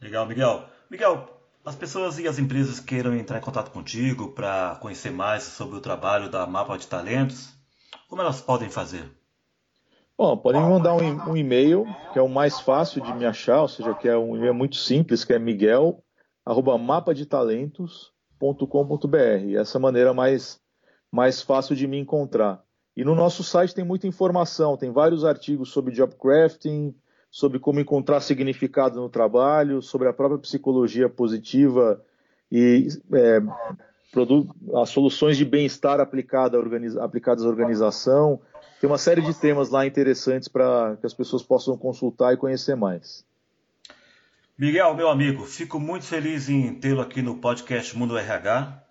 Legal, 0.00 0.26
Miguel. 0.26 0.64
Miguel, 0.90 1.28
as 1.64 1.76
pessoas 1.76 2.18
e 2.18 2.26
as 2.26 2.38
empresas 2.38 2.80
queiram 2.80 3.14
entrar 3.14 3.38
em 3.38 3.42
contato 3.42 3.70
contigo 3.70 4.32
para 4.32 4.78
conhecer 4.80 5.10
mais 5.10 5.42
sobre 5.42 5.76
o 5.76 5.80
trabalho 5.80 6.30
da 6.30 6.46
Mapa 6.46 6.78
de 6.78 6.86
Talentos, 6.86 7.50
como 8.08 8.22
elas 8.22 8.40
podem 8.40 8.70
fazer? 8.70 9.10
Bom, 10.16 10.36
podem 10.36 10.62
me 10.62 10.68
mandar 10.68 10.94
um, 10.94 11.30
um 11.30 11.36
e-mail, 11.36 11.84
que 12.12 12.18
é 12.18 12.22
o 12.22 12.28
mais 12.28 12.60
fácil 12.60 13.02
de 13.02 13.12
me 13.12 13.26
achar, 13.26 13.62
ou 13.62 13.68
seja, 13.68 13.94
que 13.94 14.08
é 14.08 14.16
um 14.16 14.36
e-mail 14.36 14.54
muito 14.54 14.76
simples, 14.76 15.24
que 15.24 15.32
é 15.32 15.38
miguel, 15.38 16.02
arroba 16.44 16.78
mapadetalentos.com.br. 16.78 19.58
Essa 19.58 19.78
maneira 19.78 20.14
mais, 20.14 20.60
mais 21.10 21.42
fácil 21.42 21.76
de 21.76 21.86
me 21.86 21.98
encontrar. 21.98 22.62
E 22.96 23.04
no 23.04 23.14
nosso 23.14 23.44
site 23.44 23.74
tem 23.74 23.84
muita 23.84 24.06
informação, 24.06 24.76
tem 24.76 24.90
vários 24.90 25.24
artigos 25.24 25.70
sobre 25.70 25.94
job 25.94 26.14
crafting, 26.16 26.94
sobre 27.30 27.58
como 27.58 27.80
encontrar 27.80 28.20
significado 28.20 29.00
no 29.00 29.08
trabalho, 29.08 29.80
sobre 29.80 30.08
a 30.08 30.12
própria 30.12 30.38
psicologia 30.38 31.08
positiva 31.08 32.02
e 32.50 32.88
é, 33.12 33.40
as 34.80 34.90
soluções 34.90 35.36
de 35.36 35.44
bem-estar 35.44 36.00
aplicada 36.00 36.58
aplicadas 37.00 37.44
à 37.44 37.48
organização. 37.48 38.40
Tem 38.80 38.90
uma 38.90 38.98
série 38.98 39.20
de 39.20 39.32
temas 39.34 39.70
lá 39.70 39.86
interessantes 39.86 40.48
para 40.48 40.96
que 41.00 41.06
as 41.06 41.14
pessoas 41.14 41.42
possam 41.42 41.76
consultar 41.76 42.34
e 42.34 42.36
conhecer 42.36 42.74
mais. 42.74 43.24
Miguel, 44.58 44.94
meu 44.94 45.08
amigo, 45.08 45.44
fico 45.44 45.78
muito 45.78 46.04
feliz 46.04 46.48
em 46.48 46.74
tê-lo 46.74 47.00
aqui 47.00 47.22
no 47.22 47.36
podcast 47.38 47.96
Mundo 47.96 48.18
RH. 48.18 48.82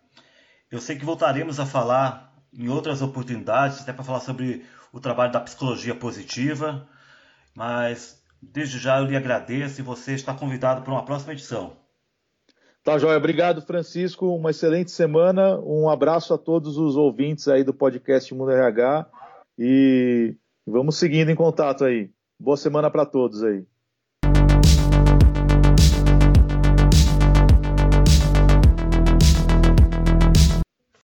Eu 0.72 0.80
sei 0.80 0.96
que 0.96 1.06
voltaremos 1.06 1.60
a 1.60 1.66
falar 1.66 2.34
em 2.54 2.70
outras 2.70 3.02
oportunidades, 3.02 3.82
até 3.82 3.94
para 3.94 4.04
falar 4.04 4.20
sobre 4.22 4.66
o 4.92 5.00
trabalho 5.00 5.32
da 5.32 5.40
psicologia 5.40 5.94
positiva, 5.94 6.88
mas 7.54 8.19
desde 8.42 8.80
já 8.80 9.00
eu 9.00 9.06
lhe 9.06 9.16
agradeço 9.16 9.82
e 9.82 9.84
você 9.84 10.14
está 10.14 10.34
convidado 10.34 10.82
para 10.82 10.94
uma 10.94 11.06
próxima 11.06 11.34
edição. 11.34 11.78
Tá, 12.84 12.98
Joia. 12.98 13.18
Obrigado, 13.18 13.62
Francisco. 13.62 14.34
Uma 14.34 14.52
excelente 14.52 14.92
semana. 14.92 15.60
Um 15.60 15.90
abraço 15.90 16.34
a 16.34 16.38
todos 16.38 16.78
os 16.78 16.96
ouvintes 16.96 17.48
aí 17.48 17.64
do 17.64 17.74
podcast 17.74 18.34
Mundo 18.34 18.52
RH 18.52 19.06
e 19.58 20.36
vamos 20.66 20.98
seguindo 20.98 21.30
em 21.30 21.36
contato 21.36 21.84
aí. 21.84 22.10
Boa 22.40 22.58
semana 22.58 22.90
para 22.90 23.06
todos 23.06 23.44
aí. 23.44 23.66